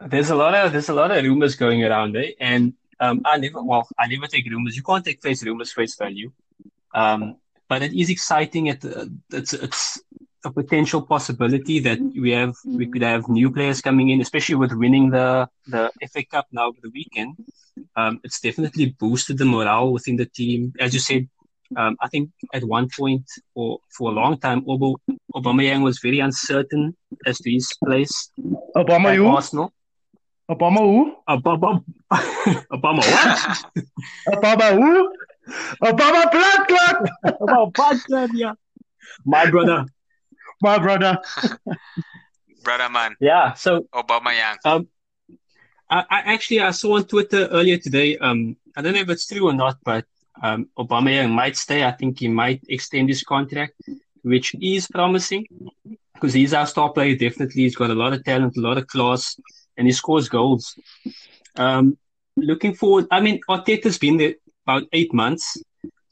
There's 0.00 0.30
a 0.30 0.34
lot 0.34 0.54
of 0.54 0.72
there's 0.72 0.88
a 0.88 0.94
lot 0.94 1.10
of 1.10 1.22
rumors 1.22 1.54
going 1.54 1.84
around, 1.84 2.16
eh? 2.16 2.32
And 2.40 2.74
um, 2.98 3.22
I 3.24 3.36
never 3.36 3.62
well, 3.62 3.86
I 3.98 4.08
never 4.08 4.26
take 4.26 4.50
rumors. 4.50 4.76
You 4.76 4.82
can't 4.82 5.04
take 5.04 5.22
face 5.22 5.44
rumors 5.44 5.72
face 5.72 5.94
value. 5.96 6.32
Um, 6.94 7.36
but 7.68 7.82
it 7.82 7.92
is 7.92 8.10
exciting. 8.10 8.66
It, 8.66 8.84
it's 9.30 9.52
it's 9.52 10.00
a 10.44 10.50
potential 10.50 11.02
possibility 11.02 11.80
that 11.80 11.98
we 12.14 12.30
have 12.30 12.54
we 12.64 12.86
could 12.86 13.02
have 13.02 13.28
new 13.28 13.50
players 13.50 13.80
coming 13.80 14.10
in, 14.10 14.20
especially 14.20 14.54
with 14.54 14.72
winning 14.72 15.10
the 15.10 15.48
the 15.66 15.90
FA 16.12 16.24
Cup 16.24 16.46
now 16.52 16.66
over 16.68 16.78
the 16.82 16.90
weekend. 16.90 17.36
Um, 17.96 18.20
it's 18.24 18.40
definitely 18.40 18.96
boosted 18.98 19.38
the 19.38 19.44
morale 19.44 19.92
within 19.92 20.16
the 20.16 20.26
team. 20.26 20.72
As 20.80 20.94
you 20.94 21.00
said, 21.00 21.28
um, 21.76 21.96
I 22.00 22.08
think 22.08 22.30
at 22.54 22.64
one 22.64 22.88
point 22.96 23.24
or 23.54 23.78
for 23.96 24.10
a 24.10 24.14
long 24.14 24.38
time, 24.38 24.64
Obo, 24.68 24.96
Aubameyang 25.34 25.82
was 25.82 25.98
very 25.98 26.20
uncertain 26.20 26.96
as 27.26 27.38
to 27.38 27.50
his 27.50 27.72
place 27.84 28.30
Obama 28.76 29.14
at? 29.14 29.20
Arsenal. 29.20 29.72
Obama 30.50 30.78
who? 30.78 31.16
Obama, 31.28 31.84
Obama 32.72 33.02
what? 33.12 33.84
Obama 34.34 34.72
who? 34.72 35.12
Obama 35.82 36.30
blood 36.32 36.68
clot. 36.68 36.96
Obama 37.40 37.72
Butler, 37.74 38.28
yeah. 38.34 38.52
My 39.24 39.50
brother. 39.50 39.86
My 40.60 40.78
brother. 40.78 41.18
Brother 42.64 42.88
man, 42.88 43.16
Yeah. 43.20 43.54
So 43.54 43.86
Obama 43.94 44.36
Young. 44.36 44.58
Um, 44.64 44.88
I, 45.88 46.04
I 46.10 46.20
actually 46.34 46.60
I 46.60 46.72
saw 46.72 46.96
on 46.96 47.04
Twitter 47.04 47.46
earlier 47.46 47.78
today. 47.78 48.18
Um, 48.18 48.56
I 48.76 48.82
don't 48.82 48.94
know 48.94 49.00
if 49.00 49.08
it's 49.08 49.26
true 49.26 49.48
or 49.48 49.52
not, 49.52 49.78
but 49.84 50.04
um, 50.42 50.68
Obama 50.78 51.30
might 51.30 51.56
stay. 51.56 51.84
I 51.84 51.92
think 51.92 52.18
he 52.18 52.28
might 52.28 52.62
extend 52.68 53.08
his 53.08 53.22
contract, 53.22 53.74
which 54.22 54.54
is 54.60 54.86
promising 54.88 55.46
because 56.14 56.34
he's 56.34 56.52
our 56.52 56.66
star 56.66 56.92
player. 56.92 57.16
Definitely, 57.16 57.62
he's 57.62 57.76
got 57.76 57.90
a 57.90 57.94
lot 57.94 58.12
of 58.12 58.24
talent, 58.24 58.56
a 58.56 58.60
lot 58.60 58.78
of 58.78 58.86
class, 58.86 59.38
and 59.76 59.86
he 59.86 59.92
scores 59.92 60.28
goals. 60.28 60.74
Um, 61.56 61.96
looking 62.36 62.74
forward. 62.74 63.06
I 63.10 63.20
mean, 63.20 63.40
Arteta's 63.48 63.98
been 63.98 64.16
there 64.16 64.34
about 64.66 64.84
eight 64.92 65.14
months. 65.14 65.56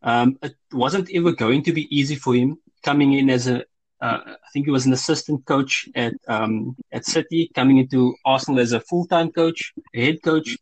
Um, 0.02 0.38
it 0.42 0.54
wasn't 0.72 1.10
ever 1.12 1.32
going 1.32 1.62
to 1.64 1.72
be 1.72 1.94
easy 1.96 2.14
for 2.14 2.34
him 2.34 2.58
coming 2.82 3.12
in 3.14 3.28
as 3.28 3.48
a 3.48 3.64
uh, 4.00 4.18
I 4.26 4.48
think 4.52 4.66
he 4.66 4.70
was 4.72 4.86
an 4.86 4.92
assistant 4.92 5.44
coach 5.46 5.88
at 5.94 6.14
um, 6.28 6.76
at 6.92 7.04
City, 7.06 7.50
coming 7.54 7.78
into 7.78 8.14
Arsenal 8.24 8.60
as 8.60 8.72
a 8.72 8.80
full 8.80 9.06
time 9.06 9.30
coach, 9.32 9.72
a 9.94 10.04
head 10.04 10.22
coach. 10.22 10.56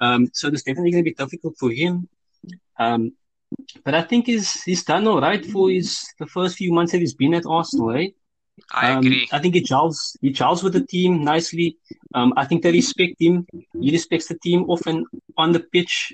Um, 0.00 0.28
so 0.32 0.48
it's 0.48 0.62
definitely 0.62 0.92
going 0.92 1.04
to 1.04 1.10
be 1.10 1.14
difficult 1.14 1.56
for 1.58 1.70
him. 1.70 2.08
Um, 2.78 3.12
but 3.84 3.94
I 3.94 4.02
think 4.02 4.26
he's 4.26 4.62
he's 4.62 4.84
done 4.84 5.06
all 5.08 5.20
right 5.20 5.44
for 5.44 5.70
his 5.70 6.06
the 6.18 6.26
first 6.26 6.56
few 6.56 6.72
months 6.72 6.92
that 6.92 6.98
he's 7.00 7.14
been 7.14 7.34
at 7.34 7.46
Arsenal. 7.46 7.96
Eh? 7.96 8.08
I 8.72 8.92
Um, 8.92 8.98
agree. 8.98 9.28
I 9.32 9.38
think 9.38 9.54
he 9.54 9.60
gels 9.60 10.16
he 10.20 10.30
gels 10.30 10.62
with 10.62 10.74
the 10.74 10.86
team 10.86 11.24
nicely. 11.24 11.76
Um, 12.14 12.32
I 12.36 12.44
think 12.44 12.62
they 12.62 12.72
respect 12.72 13.14
him. 13.20 13.46
He 13.80 13.90
respects 13.90 14.28
the 14.28 14.38
team 14.38 14.64
often 14.68 15.04
on 15.36 15.52
the 15.52 15.60
pitch. 15.60 16.12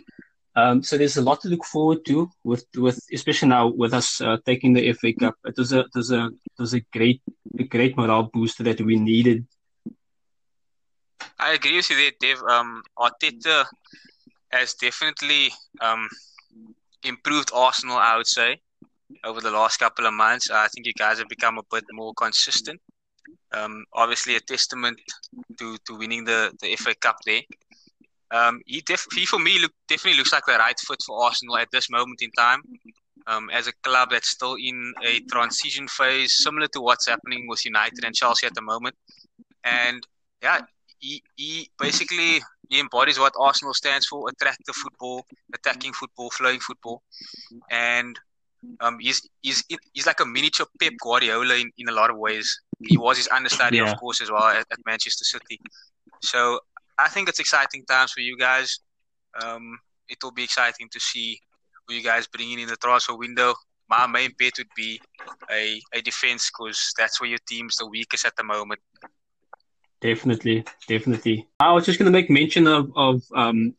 Um, 0.57 0.83
so 0.83 0.97
there's 0.97 1.17
a 1.17 1.23
lot 1.23 1.41
to 1.41 1.49
look 1.49 1.65
forward 1.65 2.05
to 2.07 2.31
with 2.45 2.65
with 2.77 2.99
especially 3.13 3.49
now 3.49 3.69
with 3.69 3.93
us 3.93 4.21
uh, 4.21 4.37
taking 4.47 4.73
the 4.73 4.93
FA 4.93 5.13
Cup. 5.13 5.35
It 5.45 5.57
was 5.59 5.73
a 5.73 5.81
it 5.81 5.95
was 5.95 6.11
a 6.13 6.31
was 6.59 6.75
a 6.75 6.81
great 6.93 7.23
a 7.59 7.65
great 7.65 7.97
morale 7.97 8.31
booster 8.33 8.63
that 8.65 8.81
we 8.81 8.97
needed. 8.97 9.47
I 11.39 11.53
agree 11.53 11.77
with 11.77 11.91
you 11.91 11.97
there, 11.97 12.13
Dave. 12.21 12.43
Um, 12.43 12.83
Arteta 12.99 13.67
has 14.51 14.75
definitely 14.75 15.53
um, 15.81 16.09
improved 17.03 17.51
Arsenal, 17.53 17.97
I 17.97 18.17
would 18.17 18.27
say, 18.27 18.61
over 19.25 19.41
the 19.41 19.51
last 19.51 19.79
couple 19.79 20.07
of 20.07 20.15
months. 20.15 20.51
I 20.51 20.69
think 20.69 20.87
you 20.87 20.93
guys 20.95 21.19
have 21.19 21.29
become 21.29 21.59
a 21.59 21.63
bit 21.71 21.85
more 21.93 22.15
consistent. 22.15 22.81
Um, 23.53 23.85
obviously, 23.93 24.37
a 24.37 24.41
testament 24.41 25.01
to, 25.59 25.77
to 25.87 25.97
winning 25.97 26.25
the, 26.25 26.53
the 26.61 26.77
FA 26.77 26.95
Cup 26.95 27.17
there. 27.27 27.43
Um, 28.31 28.61
he, 28.67 28.81
def- 28.81 29.07
he 29.15 29.27
for 29.27 29.39
me 29.39 29.59
look, 29.61 29.73
definitely 29.89 30.19
looks 30.19 30.33
like 30.33 30.47
the 30.47 30.55
right 30.55 30.79
foot 30.81 31.01
for 31.07 31.23
Arsenal 31.23 31.57
at 31.57 31.69
this 31.71 31.91
moment 31.91 32.21
in 32.23 32.31
time. 32.33 32.63
Um, 33.27 33.49
as 33.51 33.69
a 33.69 33.73
club 33.83 34.11
that's 34.11 34.29
still 34.29 34.57
in 34.57 34.93
a 35.03 35.21
transition 35.31 35.89
phase, 35.89 36.37
similar 36.37 36.67
to 36.69 36.81
what's 36.83 37.09
happening 37.09 37.47
with 37.49 37.65
United 37.65 38.05
and 38.05 38.15
Chelsea 38.15 38.47
at 38.47 38.55
the 38.55 38.61
moment. 38.61 38.95
And 39.65 40.07
yeah, 40.43 40.61
he, 40.99 41.23
he 41.37 41.71
basically 41.79 42.43
he 42.69 42.81
embodies 42.81 43.19
what 43.19 43.33
Arsenal 43.41 43.73
stands 43.73 44.07
for: 44.07 44.29
attractive 44.29 44.75
football, 44.75 45.25
attacking 45.55 45.95
football, 45.95 46.31
flowing 46.31 46.61
football, 46.61 47.03
and 47.71 48.19
um, 48.81 48.99
he's 48.99 49.23
he's 49.41 49.65
he's 49.93 50.07
like 50.07 50.21
a 50.21 50.27
miniature 50.27 50.67
Pep 50.81 50.93
Guardiola 51.03 51.55
in, 51.57 51.71
in 51.79 51.89
a 51.89 51.93
lot 51.93 52.11
of 52.11 52.19
ways. 52.19 52.61
He 52.83 52.97
was 52.99 53.17
his 53.17 53.29
understudy, 53.29 53.79
Yeah. 53.79 53.91
of 53.93 53.99
course, 53.99 54.21
as 54.21 54.31
well 54.31 54.45
at, 54.45 54.67
at 54.71 54.79
Manchester 54.87 55.25
City. 55.25 55.61
So 56.23 56.61
I 56.99 57.09
think 57.09 57.29
it's 57.29 57.39
exciting 57.41 57.85
times 57.87 58.13
for 58.13 58.21
you 58.21 58.37
guys. 58.37 58.79
Um, 59.43 59.79
it 60.09 60.19
will 60.23 60.33
be 60.33 60.45
exciting 60.45 60.89
to 60.93 61.01
see 61.01 61.41
who 61.87 61.95
you 61.95 62.03
guys 62.03 62.27
bring 62.27 62.53
in 62.53 62.59
in 62.61 62.69
the 62.69 62.77
transfer 62.77 63.17
window. 63.17 63.55
My 63.89 64.07
main 64.07 64.31
bet 64.39 64.55
would 64.59 64.69
be 64.77 65.01
a, 65.51 65.81
a 65.93 66.01
defense 66.01 66.51
because 66.51 66.93
that's 66.97 67.21
where 67.21 67.29
your 67.29 67.39
team's 67.47 67.77
the 67.77 67.87
weakest 67.87 68.25
at 68.25 68.35
the 68.37 68.45
moment. 68.45 68.81
Definitely, 70.01 70.65
definitely. 70.89 71.47
I 71.61 71.73
was 71.73 71.87
just 71.87 71.99
going 71.99 72.11
to 72.13 72.19
make 72.19 72.31
mention 72.31 72.67
of 72.67 72.91
of 72.97 73.23
um, 73.35 73.75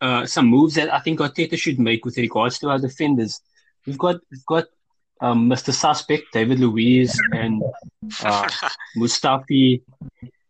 uh, 0.00 0.26
some 0.26 0.46
moves 0.46 0.74
that 0.74 0.92
I 0.92 1.00
think 1.00 1.20
Arteta 1.20 1.58
should 1.58 1.78
make 1.78 2.04
with 2.04 2.16
regards 2.16 2.58
to 2.60 2.68
our 2.68 2.78
defenders. 2.78 3.40
We've 3.86 3.98
got 3.98 4.20
we've 4.30 4.46
got 4.46 4.66
um, 5.20 5.48
Mr. 5.48 5.72
Suspect, 5.72 6.24
David 6.32 6.60
Luiz, 6.60 7.18
and 7.32 7.62
uh, 8.22 8.48
Mustafi. 8.96 9.82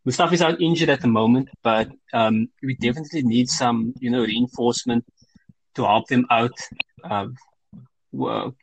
Mustafi's 0.06 0.42
out 0.42 0.60
injured 0.60 0.88
at 0.88 1.02
the 1.02 1.08
moment, 1.08 1.48
but 1.62 1.90
um, 2.14 2.48
we 2.62 2.74
definitely 2.74 3.22
need 3.22 3.48
some, 3.48 3.92
you 4.00 4.10
know, 4.10 4.22
reinforcement 4.22 5.04
to 5.74 5.84
help 5.84 6.08
them 6.08 6.26
out 6.30 6.52
uh, 7.04 7.26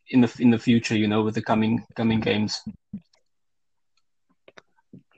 in 0.10 0.22
the 0.22 0.36
in 0.40 0.50
the 0.52 0.60
future. 0.60 0.96
You 0.96 1.08
know, 1.08 1.24
with 1.24 1.36
the 1.36 1.42
coming 1.42 1.86
coming 1.96 2.20
games. 2.20 2.62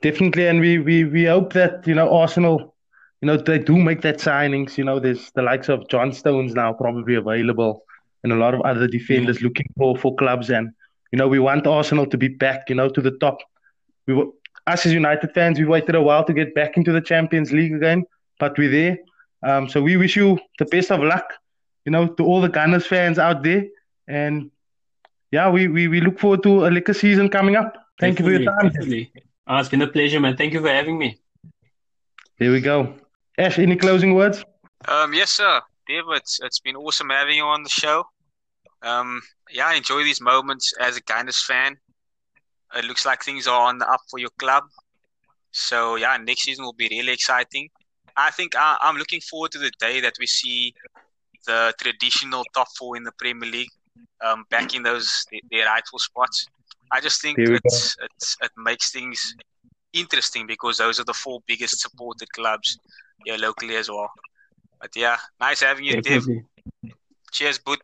Definitely, 0.02 0.46
and 0.46 0.60
we, 0.60 0.78
we, 0.78 1.04
we 1.04 1.24
hope 1.26 1.52
that 1.52 1.86
you 1.86 1.94
know 1.94 2.10
Arsenal, 2.16 2.74
you 3.20 3.26
know 3.26 3.36
they 3.36 3.58
do 3.58 3.76
make 3.76 4.00
that 4.00 4.18
signings. 4.18 4.78
You 4.78 4.84
know, 4.84 4.98
there's 4.98 5.30
the 5.34 5.42
likes 5.42 5.68
of 5.68 5.86
John 5.88 6.12
Stones 6.12 6.54
now 6.54 6.72
probably 6.72 7.16
available, 7.16 7.84
and 8.24 8.32
a 8.32 8.36
lot 8.36 8.54
of 8.54 8.62
other 8.62 8.86
defenders 8.86 9.42
looking 9.42 9.66
for 9.76 9.96
for 9.96 10.14
clubs. 10.16 10.48
And 10.48 10.70
you 11.12 11.18
know, 11.18 11.28
we 11.28 11.38
want 11.38 11.66
Arsenal 11.66 12.06
to 12.06 12.16
be 12.16 12.28
back. 12.28 12.70
You 12.70 12.76
know, 12.76 12.88
to 12.88 13.02
the 13.02 13.12
top. 13.18 13.38
We 14.06 14.14
were 14.14 14.26
us 14.66 14.86
as 14.86 14.92
United 14.92 15.32
fans. 15.34 15.58
We 15.58 15.66
waited 15.66 15.94
a 15.94 16.02
while 16.02 16.24
to 16.24 16.32
get 16.32 16.54
back 16.54 16.76
into 16.76 16.92
the 16.92 17.00
Champions 17.00 17.52
League 17.52 17.74
again, 17.74 18.04
but 18.38 18.56
we're 18.56 18.70
there. 18.70 18.98
Um, 19.42 19.68
so 19.68 19.82
we 19.82 19.96
wish 19.96 20.16
you 20.16 20.38
the 20.58 20.66
best 20.66 20.90
of 20.90 21.00
luck. 21.00 21.24
You 21.84 21.92
know, 21.92 22.06
to 22.06 22.24
all 22.24 22.40
the 22.40 22.48
Gunners 22.48 22.86
fans 22.86 23.18
out 23.18 23.42
there, 23.42 23.64
and 24.06 24.50
yeah, 25.30 25.50
we 25.50 25.68
we, 25.68 25.88
we 25.88 26.00
look 26.00 26.18
forward 26.18 26.42
to 26.42 26.66
a 26.66 26.68
liquor 26.68 26.94
season 26.94 27.28
coming 27.28 27.56
up. 27.56 27.76
Thank 27.98 28.18
you 28.18 28.24
for 28.24 28.32
your 28.32 28.44
time. 28.44 28.68
Definitely. 28.68 29.12
Oh, 29.46 29.56
it's 29.56 29.68
been 29.68 29.82
a 29.82 29.88
pleasure, 29.88 30.20
man. 30.20 30.36
Thank 30.36 30.52
you 30.52 30.60
for 30.60 30.68
having 30.68 30.98
me. 30.98 31.18
Here 32.36 32.52
we 32.52 32.60
go. 32.60 32.94
Ash, 33.36 33.58
any 33.58 33.76
closing 33.76 34.14
words? 34.14 34.44
Um, 34.88 35.12
yes, 35.12 35.30
sir. 35.30 35.60
Dave, 35.86 36.04
it's, 36.10 36.40
it's 36.40 36.60
been 36.60 36.76
awesome 36.76 37.10
having 37.10 37.36
you 37.36 37.44
on 37.44 37.62
the 37.62 37.68
show. 37.68 38.04
Um, 38.82 39.20
yeah, 39.50 39.66
I 39.66 39.74
enjoy 39.74 40.04
these 40.04 40.20
moments 40.20 40.72
as 40.80 40.96
a 40.96 41.00
Gunners 41.00 41.42
fan. 41.42 41.76
It 42.76 42.84
looks 42.84 43.04
like 43.04 43.22
things 43.22 43.46
are 43.46 43.68
on 43.68 43.78
the 43.78 43.90
up 43.90 44.00
for 44.08 44.18
your 44.18 44.30
club. 44.38 44.64
So, 45.50 45.96
yeah, 45.96 46.16
next 46.16 46.42
season 46.42 46.64
will 46.64 46.72
be 46.72 46.88
really 46.90 47.12
exciting. 47.12 47.68
I 48.16 48.30
think 48.30 48.54
I, 48.56 48.76
I'm 48.80 48.96
looking 48.96 49.20
forward 49.20 49.50
to 49.52 49.58
the 49.58 49.72
day 49.80 50.00
that 50.00 50.14
we 50.20 50.26
see 50.26 50.74
the 51.46 51.74
traditional 51.80 52.44
top 52.54 52.68
four 52.76 52.96
in 52.96 53.04
the 53.04 53.12
Premier 53.12 53.50
League 53.50 53.70
um, 54.24 54.44
back 54.50 54.74
in 54.74 54.82
those 54.82 55.26
their 55.50 55.66
rightful 55.66 55.98
spots. 55.98 56.46
I 56.92 57.00
just 57.00 57.22
think 57.22 57.38
Here 57.38 57.54
it's, 57.54 57.96
it's 58.02 58.36
it 58.42 58.50
makes 58.56 58.90
things 58.90 59.34
interesting 59.92 60.46
because 60.46 60.78
those 60.78 61.00
are 61.00 61.04
the 61.04 61.14
four 61.14 61.40
biggest 61.46 61.80
supported 61.80 62.32
clubs 62.32 62.78
here 63.24 63.36
locally 63.36 63.76
as 63.76 63.88
well. 63.88 64.10
But 64.80 64.90
yeah, 64.96 65.16
nice 65.40 65.60
having 65.60 65.84
you, 65.84 66.00
Dev. 66.00 66.24
Cheers, 67.32 67.58
Boot. 67.58 67.80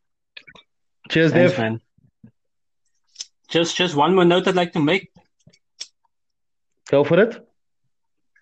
Cheers, 1.09 1.33
Thanks, 1.33 1.53
Dev. 1.53 1.61
man. 1.61 1.81
Just 3.49 3.77
just 3.77 3.95
one 3.95 4.15
more 4.15 4.25
note 4.25 4.49
I'd 4.49 4.57
like 4.57 4.73
to 4.73 4.81
make. 4.81 5.11
Go 6.91 7.05
for 7.05 7.21
it. 7.21 7.49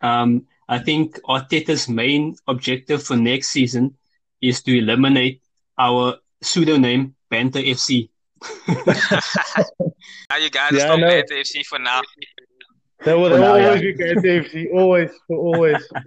Um, 0.00 0.46
I 0.68 0.78
think 0.78 1.20
Arteta's 1.22 1.88
main 1.88 2.36
objective 2.46 3.02
for 3.02 3.16
next 3.16 3.48
season 3.48 3.96
is 4.48 4.62
to 4.62 4.78
eliminate 4.78 5.42
our 5.78 6.16
pseudonym 6.42 7.14
Panther 7.30 7.60
FC. 7.60 8.08
now 8.68 10.36
you 10.36 10.50
gotta 10.50 10.76
yeah, 10.76 10.84
stop 10.84 10.98
Panther 11.00 11.34
FC 11.34 11.64
for 11.64 11.78
now. 11.78 12.02
That 13.04 13.18
was 13.18 13.32
always 13.32 13.64
yeah. 13.64 13.80
be 13.80 13.94
Panther 13.94 14.42
FC, 14.42 14.72
always 14.72 15.10
for 15.26 15.36
always. 15.36 15.82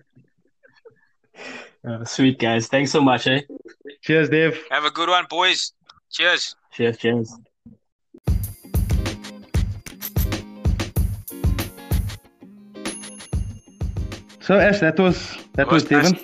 Uh, 1.87 2.03
sweet 2.03 2.37
guys, 2.37 2.67
thanks 2.67 2.91
so 2.91 2.99
much. 2.99 3.27
Eh? 3.27 3.39
Cheers, 4.01 4.27
Dave. 4.27 4.61
Have 4.71 4.83
a 4.83 4.91
good 4.91 5.07
one, 5.07 5.25
boys. 5.29 5.71
Cheers. 6.11 6.55
Cheers. 6.73 6.97
Cheers. 6.97 7.33
So 14.41 14.57
Ash, 14.57 14.79
that 14.79 14.97
was 14.97 15.37
that 15.55 15.69
was 15.69 15.83
Devon. 15.83 16.17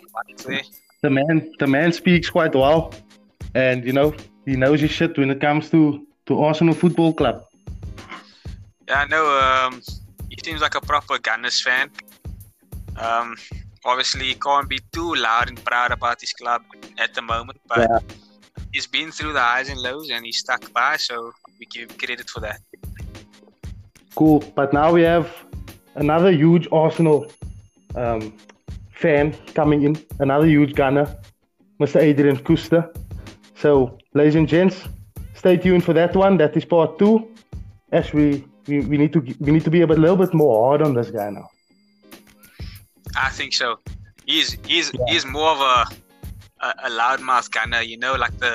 The 1.03 1.10
man, 1.10 1.51
the 1.60 1.67
man 1.67 1.91
speaks 1.91 2.29
quite 2.29 2.55
well, 2.55 2.93
and 3.55 3.83
you 3.83 3.91
know 3.91 4.15
he 4.45 4.55
knows 4.55 4.79
his 4.79 4.91
shit 4.91 5.17
when 5.17 5.29
it 5.29 5.41
comes 5.41 5.69
to 5.72 5.81
to 6.27 6.41
Arsenal 6.41 6.74
Football 6.74 7.13
Club. 7.13 7.43
Yeah, 8.88 9.01
I 9.01 9.07
know. 9.07 9.25
Um, 9.48 9.81
he 10.29 10.38
seems 10.43 10.62
like 10.62 10.75
a 10.75 10.81
proper 10.81 11.17
Gunners 11.19 11.62
fan. 11.62 11.89
Um, 12.95 13.36
obviously, 13.83 14.25
he 14.31 14.36
can't 14.36 14.69
be 14.69 14.79
too 14.93 15.13
loud 15.15 15.50
and 15.50 15.63
proud 15.65 15.91
about 15.91 16.22
his 16.22 16.31
club 16.31 16.62
at 16.98 17.13
the 17.13 17.22
moment, 17.22 17.60
but 17.67 17.79
Yeah. 17.79 18.00
he's 18.72 18.88
been 18.88 19.12
through 19.12 19.33
the 19.33 19.41
highs 19.41 19.67
and 19.69 19.79
lows 19.81 20.10
and 20.10 20.25
he's 20.25 20.38
stuck 20.38 20.72
by, 20.74 20.95
so 20.98 21.33
we 21.60 21.65
give 21.65 21.89
him 21.91 21.98
credit 21.98 22.29
for 22.29 22.39
that. 22.39 22.60
Cool. 24.15 24.39
But 24.55 24.72
now 24.74 24.91
we 24.93 25.01
have 25.01 25.27
another 25.95 26.31
huge 26.31 26.67
Arsenal 26.72 27.27
um, 27.95 28.33
fan 29.03 29.36
coming 29.60 29.83
in, 29.88 29.93
another 30.19 30.48
huge 30.48 30.74
gunner, 30.81 31.07
Mr. 31.81 32.00
Adrian 32.10 32.38
Kuster. 32.48 32.83
So, 33.63 33.98
ladies 34.13 34.36
and 34.36 34.48
gents, 34.48 34.77
stay 35.33 35.55
tuned 35.57 35.83
for 35.83 35.93
that 35.93 36.15
one. 36.15 36.38
That 36.38 36.55
is 36.55 36.65
part 36.65 36.98
two. 37.00 37.15
As 37.91 38.13
we, 38.13 38.25
we, 38.67 38.75
we 38.91 38.95
need 39.01 39.13
to 39.13 39.19
we 39.45 39.51
need 39.55 39.65
to 39.69 39.74
be 39.77 39.81
a 39.81 39.88
bit, 39.88 40.00
little 40.00 40.22
bit 40.25 40.33
more 40.33 40.53
hard 40.63 40.81
on 40.81 40.93
this 41.00 41.12
guy 41.12 41.29
now. 41.29 41.48
I 43.27 43.29
think 43.38 43.51
so. 43.53 43.67
He's 44.25 44.57
he's 44.65 44.88
he's 45.10 45.25
more 45.38 45.51
of 45.57 45.62
a 45.74 45.79
a, 46.65 46.69
a 46.88 46.89
loudmouth 47.00 47.50
gunner, 47.51 47.81
you 47.91 47.98
know, 48.03 48.15
like 48.15 48.36
the 48.39 48.53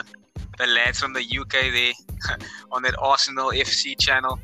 the 0.59 0.67
lads 0.67 0.99
from 1.03 1.13
the 1.13 1.25
UK 1.41 1.55
there 1.77 1.93
on 2.73 2.83
that 2.83 2.97
Arsenal 2.99 3.51
FC 3.51 3.97
channel. 4.07 4.35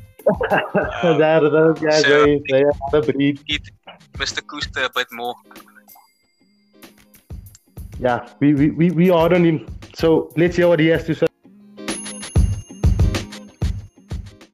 Um, 0.51 1.17
that, 1.23 1.39
those 1.57 1.79
guys, 1.79 2.03
so- 2.03 2.25
they, 2.25 2.41
they 2.49 2.63
are 2.63 2.89
the 2.93 3.01
breed. 3.11 3.39
Mr. 4.23 4.41
Kuster 4.49 4.85
a 4.85 4.91
bit 4.95 5.11
more. 5.11 5.35
Yeah, 7.99 8.27
we, 8.39 8.53
we, 8.53 8.69
we, 8.71 8.91
we 8.91 9.09
on 9.09 9.43
him. 9.45 9.67
So 9.93 10.31
let's 10.35 10.55
hear 10.55 10.67
what 10.67 10.79
he 10.79 10.87
has 10.87 11.05
to 11.05 11.15
say. 11.15 11.27